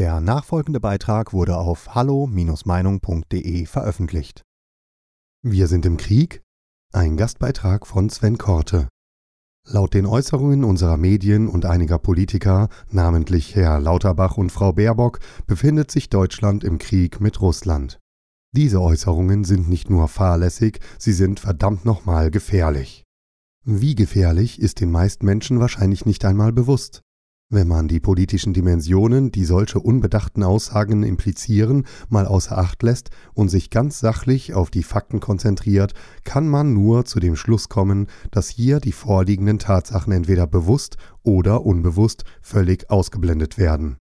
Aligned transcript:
Der 0.00 0.18
nachfolgende 0.22 0.80
Beitrag 0.80 1.34
wurde 1.34 1.58
auf 1.58 1.94
hallo-meinung.de 1.94 3.66
veröffentlicht. 3.66 4.44
Wir 5.42 5.66
sind 5.66 5.84
im 5.84 5.98
Krieg? 5.98 6.40
Ein 6.90 7.18
Gastbeitrag 7.18 7.86
von 7.86 8.08
Sven 8.08 8.38
Korte. 8.38 8.88
Laut 9.68 9.92
den 9.92 10.06
Äußerungen 10.06 10.64
unserer 10.64 10.96
Medien 10.96 11.48
und 11.48 11.66
einiger 11.66 11.98
Politiker, 11.98 12.70
namentlich 12.90 13.54
Herr 13.54 13.78
Lauterbach 13.78 14.38
und 14.38 14.50
Frau 14.50 14.72
Baerbock, 14.72 15.20
befindet 15.46 15.90
sich 15.90 16.08
Deutschland 16.08 16.64
im 16.64 16.78
Krieg 16.78 17.20
mit 17.20 17.42
Russland. 17.42 17.98
Diese 18.52 18.80
Äußerungen 18.80 19.44
sind 19.44 19.68
nicht 19.68 19.90
nur 19.90 20.08
fahrlässig, 20.08 20.80
sie 20.98 21.12
sind 21.12 21.40
verdammt 21.40 21.84
nochmal 21.84 22.30
gefährlich. 22.30 23.04
Wie 23.66 23.94
gefährlich 23.96 24.62
ist 24.62 24.80
den 24.80 24.92
meisten 24.92 25.26
Menschen 25.26 25.60
wahrscheinlich 25.60 26.06
nicht 26.06 26.24
einmal 26.24 26.54
bewusst. 26.54 27.02
Wenn 27.52 27.66
man 27.66 27.88
die 27.88 27.98
politischen 27.98 28.52
Dimensionen, 28.52 29.32
die 29.32 29.44
solche 29.44 29.80
unbedachten 29.80 30.44
Aussagen 30.44 31.02
implizieren, 31.02 31.84
mal 32.08 32.24
außer 32.24 32.56
Acht 32.56 32.80
lässt 32.84 33.10
und 33.34 33.48
sich 33.48 33.70
ganz 33.70 33.98
sachlich 33.98 34.54
auf 34.54 34.70
die 34.70 34.84
Fakten 34.84 35.18
konzentriert, 35.18 35.94
kann 36.22 36.46
man 36.46 36.72
nur 36.72 37.06
zu 37.06 37.18
dem 37.18 37.34
Schluss 37.34 37.68
kommen, 37.68 38.06
dass 38.30 38.48
hier 38.48 38.78
die 38.78 38.92
vorliegenden 38.92 39.58
Tatsachen 39.58 40.12
entweder 40.12 40.46
bewusst 40.46 40.96
oder 41.24 41.66
unbewusst 41.66 42.22
völlig 42.40 42.88
ausgeblendet 42.88 43.58
werden. 43.58 43.96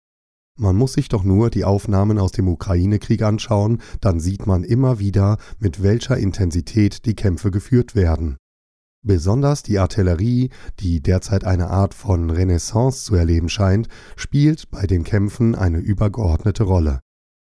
Man 0.59 0.77
muss 0.77 0.95
sich 0.95 1.11
doch 1.11 1.23
nur 1.23 1.51
die 1.51 1.65
Aufnahmen 1.65 2.19
aus 2.19 2.33
dem 2.33 2.49
Ukraine-Krieg 2.49 3.21
anschauen, 3.21 3.83
dann 4.01 4.21
sieht 4.21 4.47
man 4.47 4.65
immer 4.65 5.01
wieder, 5.01 5.37
mit 5.59 5.83
welcher 5.83 6.17
Intensität 6.17 7.05
die 7.05 7.15
Kämpfe 7.15 7.51
geführt 7.51 7.95
werden. 7.95 8.39
Besonders 9.07 9.63
die 9.63 9.79
Artillerie, 9.79 10.49
die 10.81 11.03
derzeit 11.03 11.45
eine 11.45 11.69
Art 11.69 11.93
von 11.93 12.31
Renaissance 12.31 13.05
zu 13.05 13.15
erleben 13.15 13.51
scheint, 13.51 13.89
spielt 14.17 14.71
bei 14.71 14.87
den 14.87 15.05
Kämpfen 15.05 15.55
eine 15.55 15.79
übergeordnete 15.79 16.63
Rolle. 16.63 17.01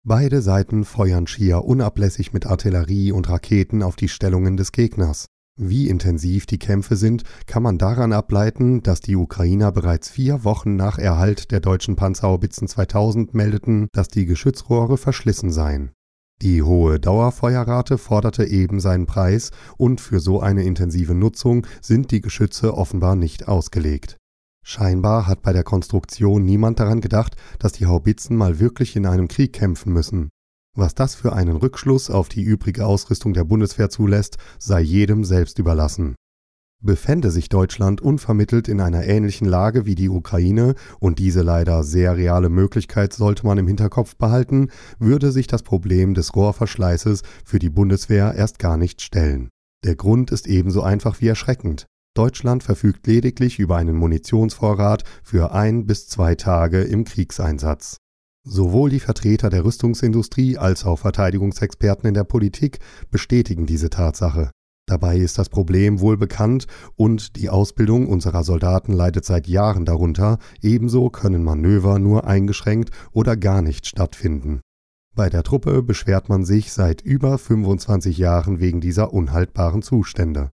Beide 0.05 0.43
Seiten 0.43 0.85
feuern 0.85 1.27
schier 1.27 1.65
unablässig 1.65 2.33
mit 2.33 2.47
Artillerie 2.47 3.11
und 3.11 3.29
Raketen 3.29 3.83
auf 3.83 3.97
die 3.97 4.09
Stellungen 4.09 4.57
des 4.57 4.71
Gegners. 4.71 5.27
Wie 5.59 5.89
intensiv 5.89 6.47
die 6.47 6.61
Kämpfe 6.61 6.95
sind, 6.95 7.25
kann 7.47 7.65
man 7.65 7.79
daran 7.79 8.13
ableiten, 8.13 8.83
dass 8.85 9.01
die 9.01 9.17
Ukrainer 9.17 9.73
bereits 9.73 10.09
vier 10.09 10.45
Wochen 10.45 10.77
nach 10.77 10.99
Erhalt 10.99 11.51
der 11.51 11.59
deutschen 11.59 11.97
Panzerhaubitzen 11.97 12.69
2000 12.69 13.35
meldeten, 13.35 13.89
dass 13.93 14.07
die 14.07 14.25
Geschützrohre 14.25 14.97
verschlissen 14.97 15.51
seien. 15.51 15.91
Die 16.43 16.63
hohe 16.63 16.99
Dauerfeuerrate 16.99 17.99
forderte 17.99 18.45
eben 18.47 18.81
seinen 18.81 19.05
Preis 19.05 19.51
und 19.77 20.01
für 20.01 20.21
so 20.21 20.41
eine 20.41 20.65
intensive 20.65 21.15
Nutzung 21.15 21.67
sind 21.83 22.11
die 22.13 22.23
Geschütze 22.23 22.77
offenbar 22.79 23.15
nicht 23.15 23.47
ausgelegt. 23.47 24.17
Scheinbar 24.65 25.27
hat 25.27 25.43
bei 25.43 25.53
der 25.53 25.65
Konstruktion 25.65 26.45
niemand 26.45 26.81
daran 26.81 27.03
gedacht, 27.03 27.37
dass 27.59 27.73
die 27.73 27.87
Haubitzen 27.87 28.37
mal 28.37 28.59
wirklich 28.59 28.97
in 28.97 29.05
einem 29.05 29.29
Krieg 29.29 29.53
kämpfen 29.53 29.93
müssen. 29.93 30.31
Was 30.75 30.95
das 30.95 31.15
für 31.15 31.35
einen 31.35 31.57
Rückschluss 31.57 32.09
auf 32.09 32.29
die 32.29 32.43
übrige 32.43 32.87
Ausrüstung 32.87 33.35
der 33.35 33.45
Bundeswehr 33.45 33.91
zulässt, 33.91 34.39
sei 34.59 34.81
jedem 34.81 35.25
selbst 35.25 35.59
überlassen. 35.59 36.15
Befände 36.83 37.31
sich 37.31 37.51
Deutschland 37.51 38.01
unvermittelt 38.01 38.67
in 38.67 38.81
einer 38.81 39.05
ähnlichen 39.05 39.47
Lage 39.47 39.85
wie 39.85 39.95
die 39.95 40.09
Ukraine, 40.09 40.75
und 40.99 41.19
diese 41.19 41.43
leider 41.43 41.85
sehr 41.85 42.17
reale 42.17 42.49
Möglichkeit 42.49 43.13
sollte 43.13 43.45
man 43.45 43.59
im 43.59 43.67
Hinterkopf 43.67 44.17
behalten, 44.17 44.69
würde 44.99 45.31
sich 45.31 45.47
das 45.47 45.63
Problem 45.63 46.15
des 46.15 46.35
Rohrverschleißes 46.35 47.23
für 47.45 47.59
die 47.59 47.69
Bundeswehr 47.69 48.35
erst 48.35 48.59
gar 48.59 48.79
nicht 48.79 49.03
stellen. 49.03 49.51
Der 49.85 49.95
Grund 49.95 50.31
ist 50.31 50.47
ebenso 50.47 50.83
einfach 50.83 51.21
wie 51.21 51.29
erschreckend. 51.29 51.85
Deutschland 52.15 52.63
verfügt 52.63 53.07
lediglich 53.07 53.59
über 53.59 53.77
einen 53.77 53.97
Munitionsvorrat 53.97 55.05
für 55.23 55.53
ein 55.53 55.87
bis 55.87 56.09
zwei 56.09 56.35
Tage 56.35 56.81
im 56.81 57.05
Kriegseinsatz. 57.05 57.99
Sowohl 58.43 58.89
die 58.89 59.01
Vertreter 59.01 59.51
der 59.51 59.65
Rüstungsindustrie 59.65 60.57
als 60.57 60.85
auch 60.85 60.99
Verteidigungsexperten 60.99 62.09
in 62.09 62.15
der 62.15 62.25
Politik 62.25 62.79
bestätigen 63.11 63.67
diese 63.67 63.91
Tatsache. 63.91 64.51
Dabei 64.91 65.19
ist 65.19 65.39
das 65.39 65.49
Problem 65.49 66.01
wohl 66.01 66.17
bekannt 66.17 66.67
und 66.97 67.37
die 67.37 67.49
Ausbildung 67.49 68.09
unserer 68.09 68.43
Soldaten 68.43 68.93
leidet 68.93 69.25
seit 69.25 69.47
Jahren 69.47 69.85
darunter, 69.85 70.39
ebenso 70.63 71.11
können 71.11 71.45
Manöver 71.45 72.01
nur 72.01 72.27
eingeschränkt 72.27 72.91
oder 73.13 73.37
gar 73.37 73.63
nicht 73.63 73.87
stattfinden. 73.87 74.63
Bei 75.15 75.31
der 75.31 75.45
Truppe 75.45 75.85
beschwert 75.85 76.29
man 76.29 76.45
sich 76.45 76.73
seit 76.73 77.03
über 77.03 77.39
25 77.39 78.19
Jahren 78.19 78.59
wegen 78.59 78.81
dieser 78.81 79.13
unhaltbaren 79.13 79.83
Zustände. 79.83 80.51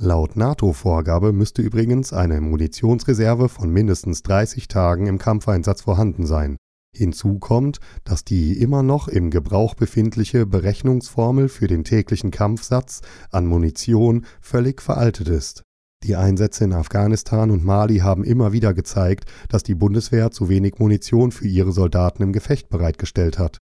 Laut 0.00 0.34
NATO-Vorgabe 0.34 1.32
müsste 1.32 1.62
übrigens 1.62 2.12
eine 2.12 2.40
Munitionsreserve 2.40 3.48
von 3.48 3.70
mindestens 3.70 4.24
30 4.24 4.66
Tagen 4.66 5.06
im 5.06 5.18
Kampfeinsatz 5.18 5.82
vorhanden 5.82 6.26
sein. 6.26 6.56
Hinzu 6.96 7.38
kommt, 7.38 7.78
dass 8.04 8.24
die 8.24 8.60
immer 8.60 8.82
noch 8.82 9.08
im 9.08 9.30
Gebrauch 9.30 9.74
befindliche 9.74 10.46
Berechnungsformel 10.46 11.48
für 11.48 11.66
den 11.66 11.84
täglichen 11.84 12.30
Kampfsatz 12.30 13.02
an 13.30 13.46
Munition 13.46 14.24
völlig 14.40 14.82
veraltet 14.82 15.28
ist. 15.28 15.62
Die 16.02 16.16
Einsätze 16.16 16.64
in 16.64 16.72
Afghanistan 16.72 17.50
und 17.50 17.64
Mali 17.64 17.98
haben 17.98 18.22
immer 18.22 18.52
wieder 18.52 18.74
gezeigt, 18.74 19.24
dass 19.48 19.62
die 19.62 19.74
Bundeswehr 19.74 20.30
zu 20.30 20.48
wenig 20.48 20.78
Munition 20.78 21.32
für 21.32 21.48
ihre 21.48 21.72
Soldaten 21.72 22.22
im 22.22 22.32
Gefecht 22.32 22.68
bereitgestellt 22.68 23.38
hat. 23.38 23.58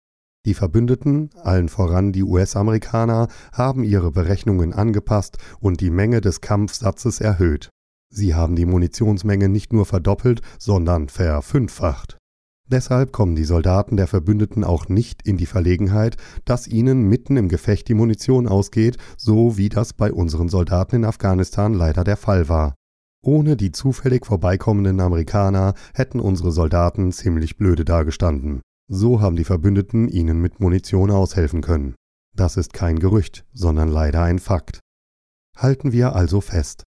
Die 0.45 0.55
Verbündeten, 0.55 1.31
allen 1.41 1.69
voran 1.69 2.11
die 2.11 2.25
US-Amerikaner, 2.25 3.29
haben 3.53 3.85
ihre 3.85 4.11
Berechnungen 4.11 4.73
angepasst 4.73 5.39
und 5.61 5.81
die 5.81 5.91
Menge 5.91 6.21
des 6.21 6.41
Kampfsatzes 6.41 7.21
erhöht. 7.21 7.71
Sie 8.11 8.35
haben 8.35 8.57
die 8.57 8.67
Munitionsmenge 8.67 9.49
nicht 9.49 9.73
nur 9.73 9.87
verdoppelt, 9.87 10.43
sondern 10.59 11.09
verfünffacht. 11.09 12.19
Deshalb 12.71 13.13
kommen 13.13 13.35
die 13.35 13.45
Soldaten 13.45 13.97
der 13.97 14.07
Verbündeten 14.07 14.65
auch 14.65 14.89
nicht 14.89 15.27
in 15.27 15.37
die 15.37 15.47
Verlegenheit, 15.47 16.17
dass 16.45 16.69
ihnen 16.69 17.03
mitten 17.03 17.37
im 17.37 17.49
Gefecht 17.49 17.89
die 17.89 17.95
Munition 17.95 18.49
ausgeht, 18.49 18.97
so 19.17 19.57
wie 19.57 19.69
das 19.69 19.93
bei 19.93 20.13
unseren 20.13 20.49
Soldaten 20.49 20.97
in 20.97 21.05
Afghanistan 21.05 21.75
leider 21.75 22.05
der 22.05 22.17
Fall 22.17 22.49
war. 22.49 22.75
Ohne 23.25 23.57
die 23.57 23.73
zufällig 23.73 24.27
vorbeikommenden 24.27 25.01
Amerikaner 25.01 25.75
hätten 25.95 26.19
unsere 26.19 26.51
Soldaten 26.51 27.13
ziemlich 27.13 27.57
blöde 27.57 27.85
dagestanden. 27.85 28.63
So 28.89 29.21
haben 29.21 29.37
die 29.37 29.45
Verbündeten 29.45 30.09
ihnen 30.09 30.41
mit 30.41 30.61
Munition 30.61 31.11
aushelfen 31.11 31.61
können. 31.61 31.95
Das 32.35 32.57
ist 32.57 32.73
kein 32.73 32.99
Gerücht, 32.99 33.45
sondern 33.53 33.89
leider 33.89 34.23
ein 34.23 34.39
Fakt. 34.39 34.81
Halten 35.57 35.93
wir 35.93 36.17
also 36.17 36.41
fest. 36.41 36.83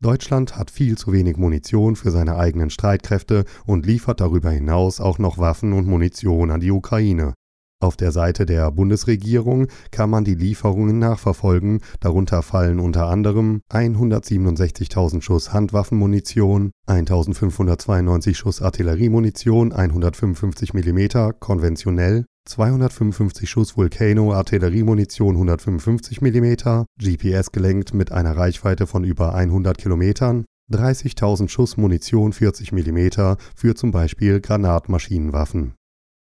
Deutschland 0.00 0.56
hat 0.56 0.70
viel 0.70 0.98
zu 0.98 1.12
wenig 1.12 1.36
Munition 1.36 1.96
für 1.96 2.10
seine 2.10 2.36
eigenen 2.36 2.70
Streitkräfte 2.70 3.44
und 3.64 3.86
liefert 3.86 4.20
darüber 4.20 4.50
hinaus 4.50 5.00
auch 5.00 5.18
noch 5.18 5.38
Waffen 5.38 5.72
und 5.72 5.86
Munition 5.86 6.50
an 6.50 6.60
die 6.60 6.70
Ukraine. 6.70 7.34
Auf 7.80 7.96
der 7.96 8.12
Seite 8.12 8.46
der 8.46 8.70
Bundesregierung 8.70 9.66
kann 9.90 10.08
man 10.08 10.24
die 10.24 10.34
Lieferungen 10.34 10.98
nachverfolgen, 10.98 11.80
darunter 12.00 12.42
fallen 12.42 12.80
unter 12.80 13.08
anderem 13.08 13.60
167.000 13.70 15.20
Schuss 15.20 15.52
Handwaffenmunition, 15.52 16.70
1.592 16.86 18.34
Schuss 18.34 18.62
Artilleriemunition 18.62 19.72
155 19.72 20.72
mm 20.72 21.32
konventionell 21.40 22.24
255 22.46 23.48
Schuss 23.48 23.76
Volcano 23.76 24.34
Artilleriemunition 24.34 25.34
155 25.34 26.20
mm, 26.20 26.84
GPS 26.98 27.52
gelenkt 27.52 27.94
mit 27.94 28.12
einer 28.12 28.36
Reichweite 28.36 28.86
von 28.86 29.02
über 29.02 29.34
100 29.34 29.78
Kilometern, 29.78 30.44
30.000 30.70 31.48
Schuss 31.48 31.76
Munition 31.78 32.34
40 32.34 32.72
mm 32.72 33.36
für 33.56 33.74
zum 33.74 33.92
Beispiel 33.92 34.40
Granatmaschinenwaffen. 34.40 35.74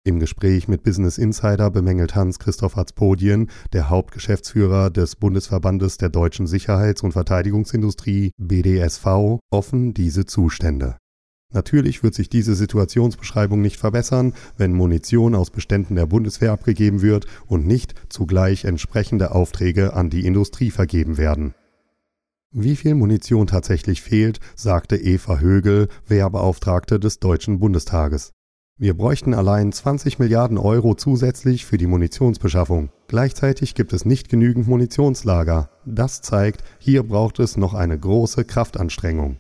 Im 0.06 0.20
Gespräch 0.20 0.68
mit 0.68 0.84
Business 0.84 1.18
Insider 1.18 1.70
bemängelt 1.70 2.16
Hans-Christoph 2.16 2.78
Azpodien, 2.78 3.52
der 3.74 3.90
Hauptgeschäftsführer 3.90 4.90
des 4.90 5.18
Bundesverbandes 5.18 5.98
der 5.98 6.10
deutschen 6.10 6.48
Sicherheits- 6.48 7.04
und 7.04 7.12
Verteidigungsindustrie 7.12 8.32
BDSV, 8.38 9.40
offen 9.52 9.94
diese 9.94 10.26
Zustände. 10.26 10.98
Natürlich 11.53 12.03
wird 12.03 12.13
sich 12.13 12.30
diese 12.30 12.56
Situationsbeschreibung 12.56 13.62
nicht 13.62 13.78
verbessern, 13.78 14.34
wenn 14.57 14.74
Munition 14.74 15.33
aus 15.33 15.50
Beständen 15.50 15.95
der 15.95 16.06
Bundeswehr 16.06 16.51
abgegeben 16.51 17.01
wird 17.01 17.25
und 17.45 17.66
nicht 17.66 17.95
zugleich 18.10 18.66
entsprechende 18.66 19.31
Aufträge 19.31 19.94
an 19.94 20.10
die 20.10 20.25
Industrie 20.25 20.72
vergeben 20.72 21.18
werden. 21.18 21.54
Wie 22.51 22.75
viel 22.75 22.95
Munition 22.95 23.48
tatsächlich 23.48 24.01
fehlt, 24.01 24.39
sagte 24.56 24.98
Eva 24.98 25.39
Högel, 25.39 25.88
Wehrbeauftragte 26.07 27.00
des 27.00 27.19
Deutschen 27.19 27.60
Bundestages. 27.60 28.31
Wir 28.80 28.95
bräuchten 28.95 29.33
allein 29.33 29.72
20 29.72 30.19
Milliarden 30.19 30.57
Euro 30.57 30.95
zusätzlich 30.95 31.66
für 31.66 31.77
die 31.77 31.88
Munitionsbeschaffung. 31.88 32.89
Gleichzeitig 33.07 33.74
gibt 33.74 33.92
es 33.92 34.06
nicht 34.06 34.30
genügend 34.30 34.68
Munitionslager. 34.68 35.72
Das 35.86 36.22
zeigt, 36.22 36.63
hier 36.77 37.04
braucht 37.04 37.39
es 37.39 37.57
noch 37.57 37.74
eine 37.74 37.98
große 37.98 38.45
Kraftanstrengung. 38.45 39.39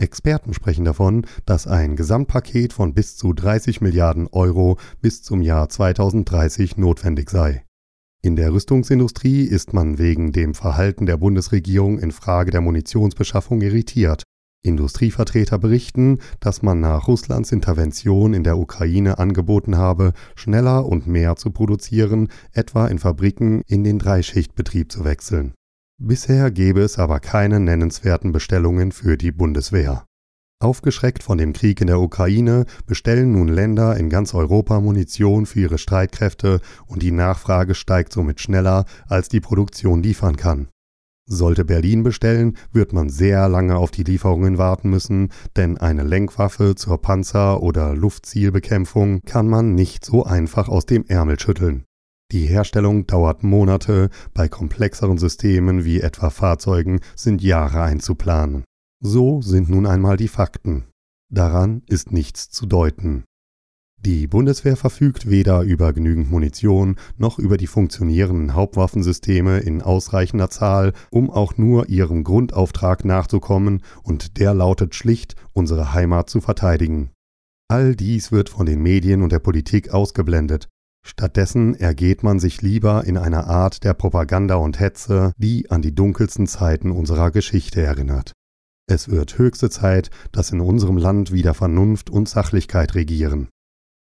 Experten 0.00 0.54
sprechen 0.54 0.84
davon, 0.84 1.26
dass 1.46 1.66
ein 1.66 1.96
Gesamtpaket 1.96 2.72
von 2.72 2.94
bis 2.94 3.16
zu 3.16 3.32
30 3.32 3.80
Milliarden 3.80 4.26
Euro 4.28 4.78
bis 5.00 5.22
zum 5.22 5.42
Jahr 5.42 5.68
2030 5.68 6.76
notwendig 6.76 7.30
sei. 7.30 7.64
In 8.20 8.34
der 8.34 8.52
Rüstungsindustrie 8.52 9.42
ist 9.42 9.72
man 9.72 9.98
wegen 9.98 10.32
dem 10.32 10.54
Verhalten 10.54 11.06
der 11.06 11.16
Bundesregierung 11.16 11.98
in 11.98 12.10
Frage 12.10 12.50
der 12.50 12.60
Munitionsbeschaffung 12.60 13.60
irritiert. 13.60 14.24
Industrievertreter 14.62 15.58
berichten, 15.58 16.18
dass 16.40 16.62
man 16.62 16.80
nach 16.80 17.06
Russlands 17.06 17.52
Intervention 17.52 18.34
in 18.34 18.42
der 18.42 18.58
Ukraine 18.58 19.18
angeboten 19.18 19.76
habe, 19.76 20.14
schneller 20.34 20.84
und 20.84 21.06
mehr 21.06 21.36
zu 21.36 21.50
produzieren, 21.50 22.28
etwa 22.52 22.88
in 22.88 22.98
Fabriken 22.98 23.62
in 23.66 23.84
den 23.84 24.00
Dreischichtbetrieb 24.00 24.90
zu 24.90 25.04
wechseln. 25.04 25.54
Bisher 26.00 26.52
gäbe 26.52 26.80
es 26.82 26.96
aber 26.96 27.18
keine 27.18 27.58
nennenswerten 27.58 28.30
Bestellungen 28.30 28.92
für 28.92 29.16
die 29.16 29.32
Bundeswehr. 29.32 30.04
Aufgeschreckt 30.60 31.24
von 31.24 31.38
dem 31.38 31.52
Krieg 31.52 31.80
in 31.80 31.88
der 31.88 32.00
Ukraine 32.00 32.66
bestellen 32.86 33.32
nun 33.32 33.48
Länder 33.48 33.96
in 33.96 34.08
ganz 34.08 34.32
Europa 34.32 34.80
Munition 34.80 35.44
für 35.44 35.60
ihre 35.60 35.78
Streitkräfte 35.78 36.60
und 36.86 37.02
die 37.02 37.10
Nachfrage 37.10 37.74
steigt 37.74 38.12
somit 38.12 38.40
schneller, 38.40 38.84
als 39.08 39.28
die 39.28 39.40
Produktion 39.40 40.02
liefern 40.02 40.36
kann. 40.36 40.68
Sollte 41.26 41.64
Berlin 41.64 42.04
bestellen, 42.04 42.56
wird 42.72 42.92
man 42.92 43.08
sehr 43.08 43.48
lange 43.48 43.76
auf 43.76 43.90
die 43.90 44.04
Lieferungen 44.04 44.56
warten 44.56 44.90
müssen, 44.90 45.30
denn 45.56 45.78
eine 45.78 46.04
Lenkwaffe 46.04 46.76
zur 46.76 47.02
Panzer- 47.02 47.60
oder 47.60 47.94
Luftzielbekämpfung 47.94 49.20
kann 49.26 49.48
man 49.48 49.74
nicht 49.74 50.04
so 50.04 50.24
einfach 50.24 50.68
aus 50.68 50.86
dem 50.86 51.04
Ärmel 51.06 51.38
schütteln. 51.38 51.87
Die 52.30 52.46
Herstellung 52.46 53.06
dauert 53.06 53.42
Monate, 53.42 54.10
bei 54.34 54.48
komplexeren 54.48 55.16
Systemen 55.16 55.86
wie 55.86 56.00
etwa 56.00 56.28
Fahrzeugen 56.28 57.00
sind 57.16 57.42
Jahre 57.42 57.80
einzuplanen. 57.80 58.64
So 59.00 59.40
sind 59.40 59.70
nun 59.70 59.86
einmal 59.86 60.18
die 60.18 60.28
Fakten. 60.28 60.84
Daran 61.32 61.82
ist 61.86 62.12
nichts 62.12 62.50
zu 62.50 62.66
deuten. 62.66 63.24
Die 64.00 64.26
Bundeswehr 64.26 64.76
verfügt 64.76 65.28
weder 65.28 65.62
über 65.62 65.92
genügend 65.92 66.30
Munition 66.30 66.96
noch 67.16 67.38
über 67.38 67.56
die 67.56 67.66
funktionierenden 67.66 68.54
Hauptwaffensysteme 68.54 69.58
in 69.60 69.82
ausreichender 69.82 70.50
Zahl, 70.50 70.92
um 71.10 71.30
auch 71.30 71.56
nur 71.56 71.88
ihrem 71.88 72.24
Grundauftrag 72.24 73.04
nachzukommen, 73.04 73.82
und 74.02 74.38
der 74.38 74.54
lautet 74.54 74.94
schlicht, 74.94 75.34
unsere 75.52 75.94
Heimat 75.94 76.30
zu 76.30 76.40
verteidigen. 76.40 77.10
All 77.68 77.96
dies 77.96 78.30
wird 78.30 78.50
von 78.50 78.66
den 78.66 78.82
Medien 78.82 79.22
und 79.22 79.32
der 79.32 79.40
Politik 79.40 79.92
ausgeblendet. 79.92 80.68
Stattdessen 81.08 81.74
ergeht 81.74 82.22
man 82.22 82.38
sich 82.38 82.60
lieber 82.60 83.04
in 83.04 83.16
einer 83.16 83.46
Art 83.46 83.82
der 83.82 83.94
Propaganda 83.94 84.56
und 84.56 84.78
Hetze, 84.78 85.32
die 85.38 85.70
an 85.70 85.80
die 85.80 85.94
dunkelsten 85.94 86.46
Zeiten 86.46 86.90
unserer 86.90 87.30
Geschichte 87.30 87.80
erinnert. 87.80 88.32
Es 88.86 89.08
wird 89.08 89.38
höchste 89.38 89.70
Zeit, 89.70 90.10
dass 90.32 90.50
in 90.50 90.60
unserem 90.60 90.98
Land 90.98 91.32
wieder 91.32 91.54
Vernunft 91.54 92.10
und 92.10 92.28
Sachlichkeit 92.28 92.94
regieren. 92.94 93.48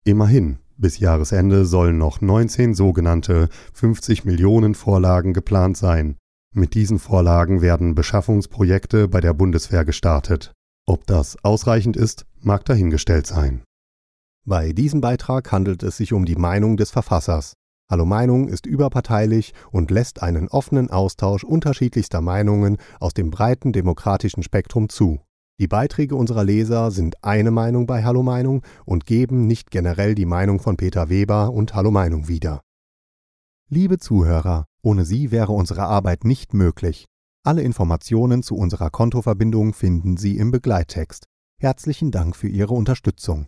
Immerhin, 0.03 0.57
bis 0.75 0.99
Jahresende 0.99 1.63
sollen 1.65 1.97
noch 1.97 2.19
19 2.19 2.73
sogenannte 2.73 3.47
50 3.73 4.25
Millionen 4.25 4.75
Vorlagen 4.75 5.33
geplant 5.33 5.77
sein. 5.77 6.17
Mit 6.53 6.73
diesen 6.73 6.99
Vorlagen 6.99 7.61
werden 7.61 7.95
Beschaffungsprojekte 7.95 9.07
bei 9.07 9.21
der 9.21 9.33
Bundeswehr 9.33 9.85
gestartet. 9.85 10.51
Ob 10.85 11.07
das 11.07 11.37
ausreichend 11.45 11.95
ist, 11.95 12.25
mag 12.41 12.65
dahingestellt 12.65 13.25
sein. 13.25 13.63
Bei 14.45 14.73
diesem 14.73 15.01
Beitrag 15.01 15.51
handelt 15.51 15.83
es 15.83 15.97
sich 15.97 16.13
um 16.13 16.25
die 16.25 16.35
Meinung 16.35 16.77
des 16.77 16.91
Verfassers. 16.91 17.53
Hallo 17.89 18.05
Meinung 18.05 18.47
ist 18.47 18.65
überparteilich 18.65 19.53
und 19.71 19.91
lässt 19.91 20.21
einen 20.21 20.47
offenen 20.47 20.89
Austausch 20.89 21.43
unterschiedlichster 21.43 22.21
Meinungen 22.21 22.77
aus 22.99 23.13
dem 23.13 23.31
breiten 23.31 23.73
demokratischen 23.73 24.43
Spektrum 24.43 24.89
zu. 24.89 25.19
Die 25.59 25.67
Beiträge 25.67 26.15
unserer 26.15 26.43
Leser 26.43 26.89
sind 26.91 27.23
eine 27.23 27.51
Meinung 27.51 27.85
bei 27.85 28.03
Hallo 28.03 28.23
Meinung 28.23 28.61
und 28.85 29.05
geben 29.05 29.45
nicht 29.45 29.71
generell 29.71 30.15
die 30.15 30.25
Meinung 30.25 30.59
von 30.59 30.77
Peter 30.77 31.09
Weber 31.09 31.51
und 31.51 31.73
Hallo 31.73 31.91
Meinung 31.91 32.27
wieder. 32.27 32.61
Liebe 33.69 33.97
Zuhörer, 33.97 34.65
ohne 34.81 35.03
Sie 35.03 35.31
wäre 35.31 35.51
unsere 35.51 35.83
Arbeit 35.83 36.23
nicht 36.23 36.53
möglich. 36.53 37.05
Alle 37.43 37.61
Informationen 37.61 38.41
zu 38.41 38.55
unserer 38.55 38.89
Kontoverbindung 38.89 39.73
finden 39.73 40.17
Sie 40.17 40.37
im 40.37 40.51
Begleittext. 40.51 41.25
Herzlichen 41.59 42.11
Dank 42.11 42.35
für 42.35 42.47
Ihre 42.47 42.73
Unterstützung. 42.73 43.47